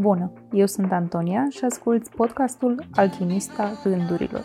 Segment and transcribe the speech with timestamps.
[0.00, 4.44] Bună, eu sunt Antonia și ascult podcastul Alchimista Gândurilor.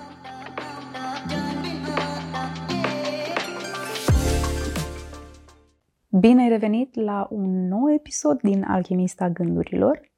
[6.09, 10.11] Bine ai revenit la un nou episod din Alchimista Gândurilor.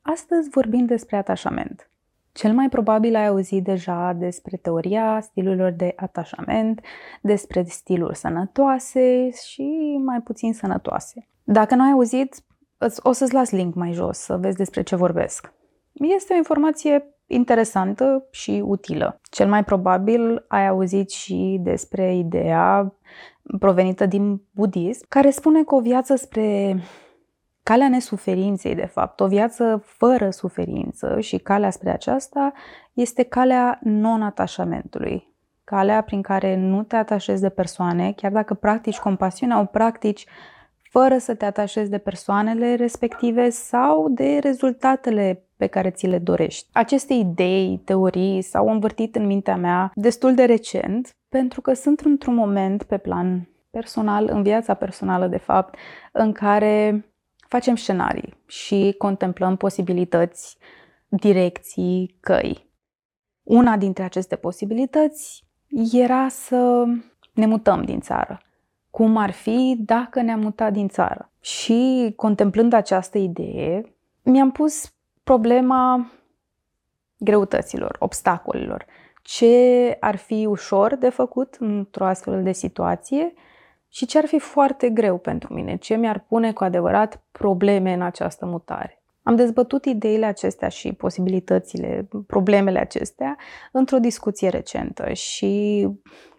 [0.00, 1.90] Astăzi vorbim despre atașament.
[2.32, 6.80] Cel mai probabil ai auzit deja despre teoria stilurilor de atașament,
[7.20, 11.28] despre stiluri sănătoase și mai puțin sănătoase.
[11.44, 12.42] Dacă nu ai auzit,
[13.02, 15.52] o să-ți las link mai jos să vezi despre ce vorbesc.
[15.92, 19.20] Este o informație interesantă și utilă.
[19.30, 22.94] Cel mai probabil ai auzit și despre ideea
[23.58, 26.76] provenită din budism, care spune că o viață spre
[27.62, 32.52] calea nesuferinței, de fapt, o viață fără suferință și calea spre aceasta
[32.92, 35.30] este calea non-atașamentului.
[35.64, 40.26] Calea prin care nu te atașezi de persoane, chiar dacă practici compasiunea, o practici
[40.92, 46.68] fără să te atașezi de persoanele respective sau de rezultatele pe care ți le dorești.
[46.72, 52.34] Aceste idei, teorii s-au învârtit în mintea mea destul de recent pentru că sunt într-un
[52.34, 55.74] moment pe plan personal, în viața personală de fapt,
[56.12, 57.06] în care
[57.48, 60.58] facem scenarii și contemplăm posibilități,
[61.08, 62.70] direcții, căi.
[63.42, 65.44] Una dintre aceste posibilități
[65.92, 66.84] era să
[67.32, 68.40] ne mutăm din țară
[68.92, 71.30] cum ar fi dacă ne-am mutat din țară.
[71.40, 76.10] Și contemplând această idee, mi-am pus problema
[77.18, 78.84] greutăților, obstacolelor.
[79.22, 83.32] Ce ar fi ușor de făcut într-o astfel de situație
[83.88, 88.02] și ce ar fi foarte greu pentru mine, ce mi-ar pune cu adevărat probleme în
[88.02, 89.02] această mutare.
[89.22, 93.36] Am dezbătut ideile acestea și posibilitățile, problemele acestea
[93.72, 95.88] într-o discuție recentă și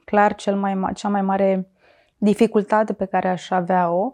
[0.05, 1.72] clar cel mai, cea mai mare
[2.23, 4.11] dificultate pe care aș avea-o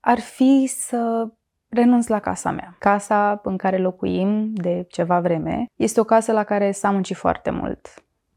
[0.00, 1.28] ar fi să
[1.68, 2.76] renunț la casa mea.
[2.78, 7.50] Casa în care locuim de ceva vreme este o casă la care s-a muncit foarte
[7.50, 7.88] mult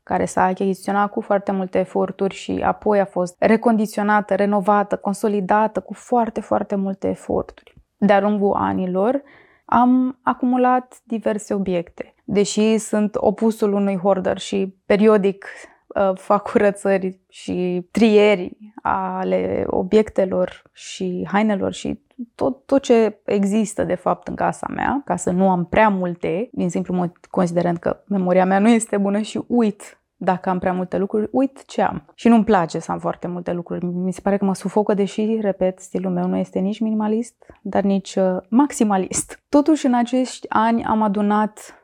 [0.03, 5.93] care s-a achiziționat cu foarte multe eforturi și apoi a fost recondiționată, renovată, consolidată cu
[5.93, 7.75] foarte, foarte multe eforturi.
[7.97, 9.21] De-a lungul anilor
[9.65, 12.13] am acumulat diverse obiecte.
[12.23, 15.78] Deși sunt opusul unui hoarder și periodic Uh,
[16.13, 21.99] fac curățări și trieri ale obiectelor și hainelor și
[22.35, 26.49] tot, tot ce există de fapt în casa mea, ca să nu am prea multe,
[26.51, 30.73] din simplu mod considerând că memoria mea nu este bună și uit dacă am prea
[30.73, 32.03] multe lucruri, uit ce am.
[32.15, 33.85] Și nu-mi place să am foarte multe lucruri.
[33.85, 37.83] Mi se pare că mă sufocă, deși, repet, stilul meu nu este nici minimalist, dar
[37.83, 39.43] nici uh, maximalist.
[39.49, 41.78] Totuși, în acești ani am adunat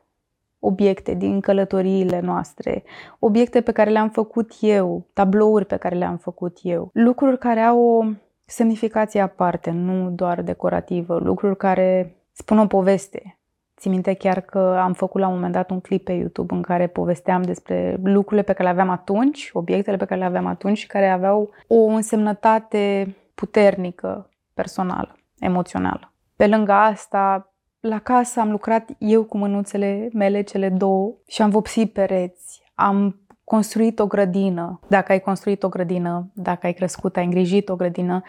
[0.65, 2.83] obiecte din călătoriile noastre,
[3.19, 7.79] obiecte pe care le-am făcut eu, tablouri pe care le-am făcut eu, lucruri care au
[7.79, 8.05] o
[8.45, 13.39] semnificație aparte, nu doar decorativă, lucruri care spun o poveste.
[13.77, 16.61] Țin minte chiar că am făcut la un moment dat un clip pe YouTube în
[16.61, 20.77] care povesteam despre lucrurile pe care le aveam atunci, obiectele pe care le aveam atunci
[20.77, 26.13] și care aveau o însemnătate puternică, personală, emoțională.
[26.35, 27.53] Pe lângă asta,
[27.87, 33.19] la casă am lucrat eu cu mânuțele mele, cele două, și am vopsit pereți, am
[33.43, 34.79] construit o grădină.
[34.87, 38.21] Dacă ai construit o grădină, dacă ai crescut, ai îngrijit o grădină,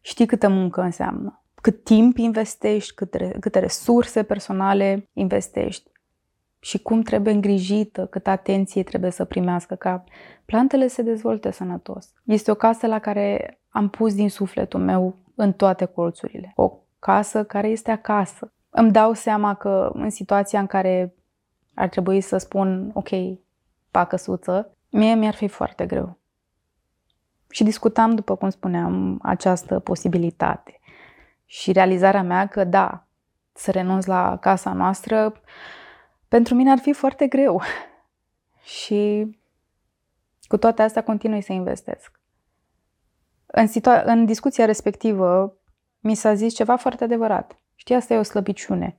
[0.00, 1.42] știi câtă muncă înseamnă.
[1.60, 5.90] Cât timp investești, câte, câte resurse personale investești
[6.58, 10.04] și cum trebuie îngrijită, câtă atenție trebuie să primească ca
[10.44, 12.12] plantele se dezvolte sănătos.
[12.24, 16.52] Este o casă la care am pus din sufletul meu în toate colțurile.
[16.56, 21.14] O casă care este acasă îmi dau seama că în situația în care
[21.74, 23.08] ar trebui să spun, ok,
[23.90, 26.18] pacăsuță, mie mi-ar fi foarte greu.
[27.48, 30.80] Și discutam, după cum spuneam, această posibilitate.
[31.44, 33.06] Și realizarea mea că da,
[33.52, 35.40] să renunț la casa noastră,
[36.28, 37.62] pentru mine ar fi foarte greu.
[38.78, 39.30] Și
[40.42, 42.20] cu toate astea continui să investesc.
[43.46, 45.56] În, situa- în discuția respectivă
[46.00, 47.61] mi s-a zis ceva foarte adevărat.
[47.74, 48.96] Știi, asta e o slăbiciune.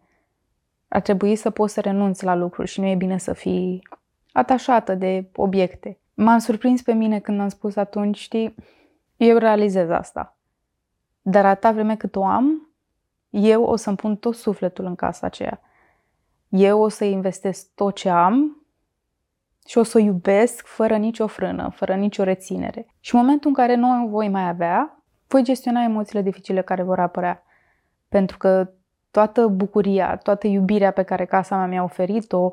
[0.88, 3.88] Ar trebui să poți să renunți la lucruri și nu e bine să fii
[4.31, 5.98] atașată de obiecte.
[6.14, 8.56] M-am surprins pe mine când am spus atunci, știi,
[9.18, 10.38] eu realizez asta.
[11.22, 12.74] Dar atâta vreme cât o am,
[13.30, 15.62] eu o să-mi pun tot sufletul în casa aceea.
[16.50, 18.66] Eu o să investesc tot ce am
[19.68, 22.96] și o să o iubesc fără nicio frână, fără nicio reținere.
[23.00, 26.84] Și în momentul în care nu o voi mai avea, voi gestiona emoțiile dificile care
[26.84, 27.43] vor apărea.
[28.13, 28.69] Pentru că
[29.12, 32.51] toată bucuria, toată iubirea pe care casa mea mi-a oferit-o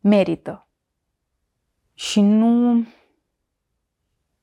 [0.00, 0.68] merită.
[1.94, 2.72] Și nu,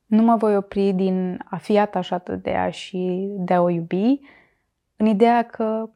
[0.05, 4.19] nu mă voi opri din a fi atașată de ea și de a o iubi,
[4.95, 5.89] în ideea că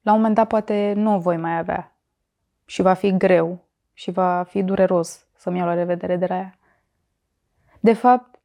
[0.00, 1.96] la un moment dat poate nu o voi mai avea
[2.64, 6.58] și va fi greu și va fi dureros să-mi iau la revedere de la ea.
[7.80, 8.35] De fapt,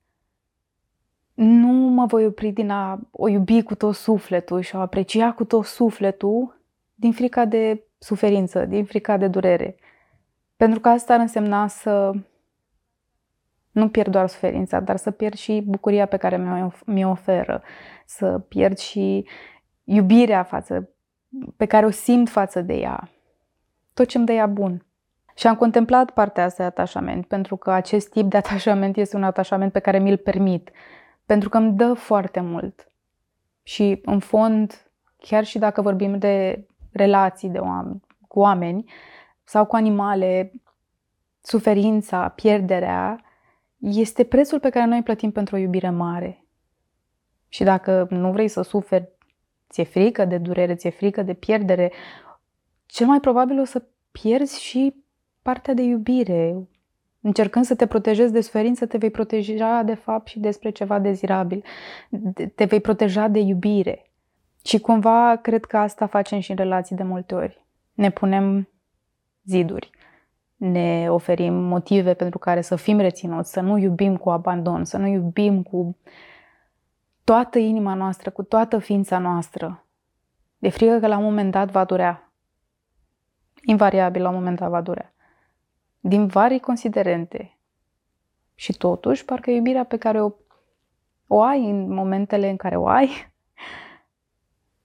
[1.44, 5.32] nu mă voi opri din a o iubi cu tot sufletul și a o aprecia
[5.32, 6.62] cu tot sufletul
[6.94, 9.76] din frica de suferință, din frica de durere.
[10.56, 12.12] Pentru că asta ar însemna să
[13.72, 17.62] nu pierd doar suferința, dar să pierd și bucuria pe care mi-o oferă,
[18.06, 19.28] să pierd și
[19.84, 20.90] iubirea față,
[21.58, 23.10] pe care o simt față de ea.
[23.94, 24.86] Tot ce îmi dă ea bun.
[25.36, 29.24] Și am contemplat partea asta de atașament, pentru că acest tip de atașament este un
[29.24, 30.72] atașament pe care mi-l permit,
[31.32, 32.92] pentru că îmi dă foarte mult.
[33.64, 38.92] Și, în fond, chiar și dacă vorbim de relații de oameni, cu oameni
[39.44, 40.52] sau cu animale,
[41.42, 43.24] suferința, pierderea,
[43.78, 46.46] este prețul pe care noi plătim pentru o iubire mare.
[47.48, 49.10] Și dacă nu vrei să suferi,
[49.70, 51.92] ți-e frică de durere, ți-e frică de pierdere,
[52.86, 55.04] cel mai probabil o să pierzi și
[55.42, 56.68] partea de iubire.
[57.22, 61.64] Încercând să te protejezi de suferință, te vei proteja de fapt și despre ceva dezirabil.
[62.56, 64.12] Te vei proteja de iubire.
[64.66, 67.66] Și cumva cred că asta facem și în relații de multe ori.
[67.94, 68.70] Ne punem
[69.44, 69.90] ziduri.
[70.56, 75.08] Ne oferim motive pentru care să fim reținuți, să nu iubim cu abandon, să nu
[75.08, 75.98] iubim cu
[77.24, 79.86] toată inima noastră, cu toată ființa noastră.
[80.58, 82.34] De frică că la un moment dat va durea.
[83.64, 85.11] Invariabil la un moment dat va durea
[86.02, 87.58] din vari considerente.
[88.56, 90.32] Și totuși, parcă iubirea pe care o,
[91.28, 93.10] o ai în momentele în care o ai,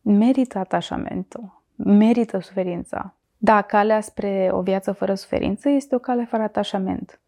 [0.00, 3.14] merită atașamentul, merită suferința.
[3.36, 7.20] Da, calea spre o viață fără suferință este o cale fără atașament.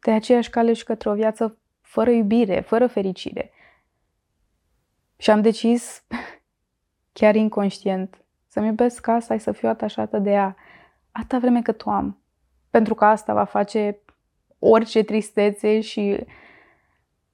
[0.00, 3.50] De aceeași cale și către o viață fără iubire, fără fericire.
[5.16, 6.04] Și am decis,
[7.12, 10.56] chiar inconștient, să-mi iubesc casa și să fiu atașată de ea,
[11.10, 12.23] atâta vreme cât o am
[12.74, 13.98] pentru că asta va face
[14.58, 16.24] orice tristețe și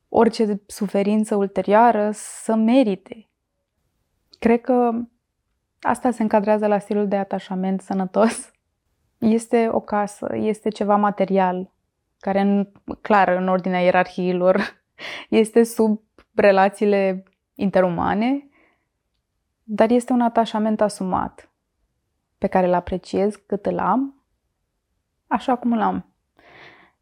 [0.09, 3.29] orice suferință ulterioară să merite.
[4.39, 4.91] Cred că
[5.81, 8.51] asta se încadrează la stilul de atașament sănătos.
[9.19, 11.73] Este o casă, este ceva material,
[12.19, 12.69] care, în,
[13.01, 14.83] clar, în ordinea ierarhiilor,
[15.43, 16.03] este sub
[16.35, 18.49] relațiile interumane,
[19.63, 21.53] dar este un atașament asumat,
[22.39, 24.19] pe care îl apreciez cât îl am
[25.31, 26.05] așa cum l-am.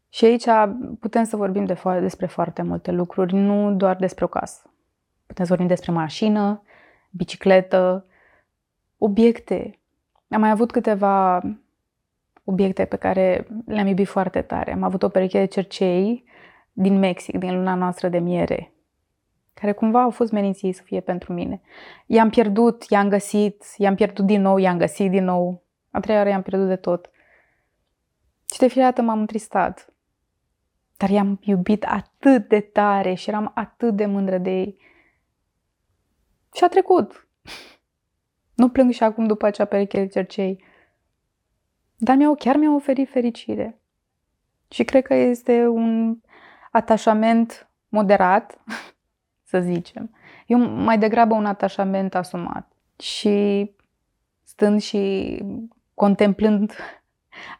[0.09, 0.45] Și aici
[0.99, 4.73] putem să vorbim de fo- despre foarte multe lucruri, nu doar despre o casă.
[5.25, 6.63] Putem să vorbim despre mașină,
[7.11, 8.05] bicicletă,
[8.97, 9.79] obiecte.
[10.29, 11.41] Am mai avut câteva
[12.43, 14.71] obiecte pe care le-am iubit foarte tare.
[14.71, 16.23] Am avut o pereche de cercei
[16.73, 18.73] din Mexic, din luna noastră de miere,
[19.53, 21.61] care cumva au fost meniții să fie pentru mine.
[22.05, 25.63] I-am pierdut, i-am găsit, i-am pierdut din nou, i-am găsit din nou.
[25.91, 27.09] A treia oară i-am pierdut de tot.
[28.53, 29.93] Și de fiecare dată m-am întristat.
[30.97, 34.77] Dar i-am iubit atât de tare și eram atât de mândră de ei.
[36.53, 37.27] Și a trecut.
[38.53, 40.63] Nu plâng și acum după acea pereche de cercei.
[41.95, 43.79] Dar mi-au, chiar mi-au oferit fericire.
[44.69, 46.17] Și cred că este un
[46.71, 48.63] atașament moderat,
[49.49, 50.15] să zicem.
[50.45, 52.71] Eu mai degrabă un atașament asumat.
[52.99, 53.71] Și
[54.43, 55.37] stând și
[55.93, 56.73] contemplând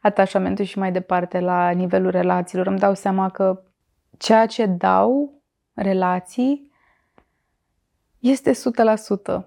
[0.02, 3.62] atașamentul și mai departe la nivelul relațiilor, îmi dau seama că
[4.18, 5.34] ceea ce dau
[5.74, 6.72] relații
[8.20, 9.46] este 100%.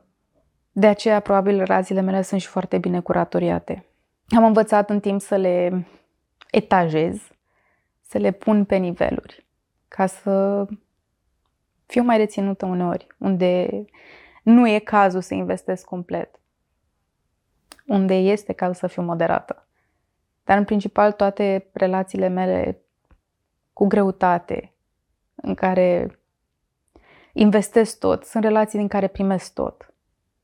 [0.73, 3.87] De aceea, probabil, relațiile mele sunt și foarte bine curatoriate.
[4.29, 5.87] Am învățat în timp să le
[6.51, 7.17] etajez,
[8.01, 9.47] să le pun pe niveluri,
[9.89, 10.67] ca să
[11.87, 13.85] fiu mai reținută uneori, unde
[14.43, 16.41] nu e cazul să investesc complet,
[17.87, 19.67] unde este cazul să fiu moderată.
[20.45, 22.83] Dar în principal toate relațiile mele
[23.73, 24.73] cu greutate,
[25.35, 26.19] în care
[27.33, 29.95] investesc tot, sunt relații din care primesc tot.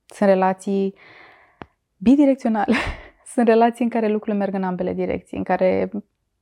[0.06, 0.94] Sunt relații
[1.96, 2.74] bidirecționale.
[3.34, 5.90] Sunt relații în care lucrurile merg în ambele direcții, în care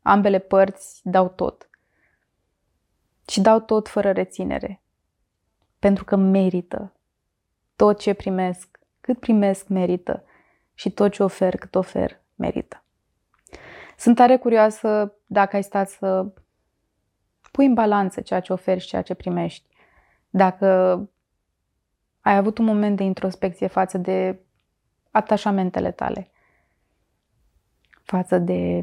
[0.03, 1.71] ambele părți dau tot.
[3.29, 4.83] Și dau tot fără reținere.
[5.79, 6.93] Pentru că merită.
[7.77, 10.25] Tot ce primesc, cât primesc, merită.
[10.75, 12.86] Și tot ce ofer, cât ofer, merită.
[13.97, 16.33] Sunt tare curioasă dacă ai stat să
[17.53, 19.69] pui în balanță ceea ce oferi și ceea ce primești.
[20.31, 20.67] Dacă
[22.21, 24.41] ai avut un moment de introspecție față de
[25.11, 26.31] atașamentele tale,
[28.03, 28.83] față de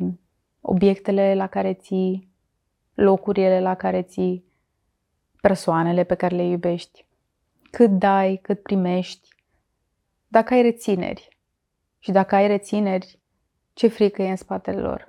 [0.61, 2.31] obiectele la care ții,
[2.93, 4.45] locurile la care ții,
[5.41, 7.05] persoanele pe care le iubești,
[7.71, 9.29] cât dai, cât primești,
[10.27, 11.37] dacă ai rețineri,
[11.99, 13.19] Și dacă ai rețineri,
[13.73, 15.07] ce frică e în spatele lor?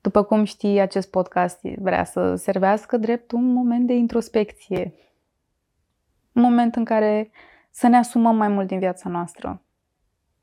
[0.00, 4.94] După cum știi, acest podcast vrea să servească drept un moment de introspecție.
[6.32, 7.30] Un moment în care
[7.70, 9.62] să ne asumăm mai mult din viața noastră.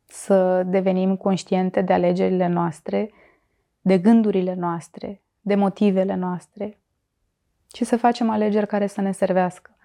[0.05, 3.11] Să devenim conștiente de alegerile noastre,
[3.81, 6.79] de gândurile noastre, de motivele noastre.
[7.75, 9.75] Și să facem alegeri care să ne servească.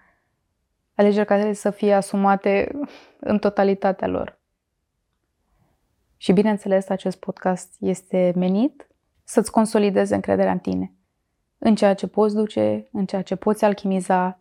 [0.95, 2.79] Alegeri care să fie asumate
[3.19, 4.36] în totalitatea lor.
[6.17, 8.87] Și bineînțeles, acest podcast este menit
[9.23, 10.93] să-ți consolideze încrederea în tine,
[11.57, 14.39] în ceea ce poți duce, în ceea ce poți alchimiza,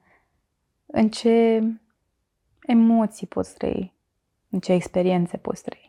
[0.86, 1.62] în ce
[2.66, 3.94] emoții poți trăi,
[4.50, 5.88] în ce experiențe poți trăi.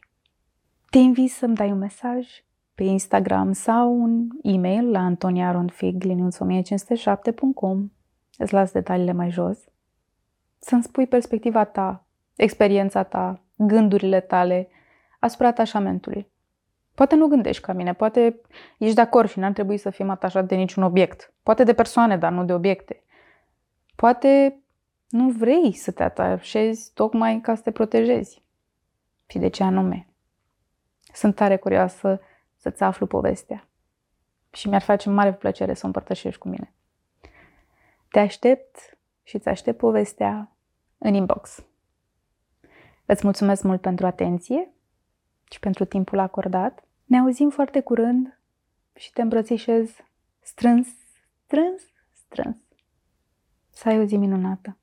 [0.90, 2.28] Te invit să-mi dai un mesaj
[2.76, 7.92] pe Instagram sau un e-mail la antoniaronfig.1507.com
[8.38, 9.60] Îți las detaliile mai jos.
[10.60, 14.70] Să-mi spui perspectiva ta, experiența ta, gândurile tale
[15.20, 16.32] asupra atașamentului.
[16.96, 18.42] Poate nu gândești ca mine, poate
[18.78, 21.34] ești de acord și n-ar trebui să fim atașat de niciun obiect.
[21.44, 23.04] Poate de persoane, dar nu de obiecte.
[23.96, 24.62] Poate
[25.10, 28.44] nu vrei să te atașezi tocmai ca să te protejezi.
[29.28, 30.08] Și de ce anume?
[31.14, 32.22] Sunt tare curioasă
[32.56, 33.68] să-ți aflu povestea.
[34.52, 36.74] Și mi-ar face mare plăcere să o împărtășești cu mine.
[38.10, 40.52] Te aștept și îți aștept povestea
[40.98, 41.66] în inbox.
[43.06, 44.72] Îți mulțumesc mult pentru atenție
[45.52, 46.84] și pentru timpul acordat.
[47.06, 48.40] Ne auzim foarte curând
[48.96, 49.90] și te îmbrățișez
[50.40, 50.88] strâns,
[51.46, 51.82] strâns,
[52.14, 52.58] strâns.
[53.70, 54.78] Să ai o zi minunată!